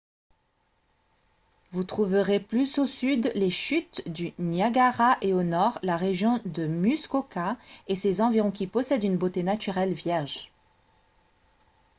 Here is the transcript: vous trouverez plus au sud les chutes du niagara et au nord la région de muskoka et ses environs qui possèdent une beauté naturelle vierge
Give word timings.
vous 1.69 1.83
trouverez 1.83 2.39
plus 2.39 2.79
au 2.79 2.87
sud 2.87 3.31
les 3.35 3.51
chutes 3.51 4.01
du 4.11 4.33
niagara 4.39 5.19
et 5.21 5.31
au 5.31 5.43
nord 5.43 5.77
la 5.83 5.95
région 5.95 6.41
de 6.43 6.65
muskoka 6.65 7.55
et 7.87 7.95
ses 7.95 8.19
environs 8.19 8.49
qui 8.49 8.65
possèdent 8.65 9.03
une 9.03 9.17
beauté 9.19 9.43
naturelle 9.43 9.93
vierge 9.93 10.51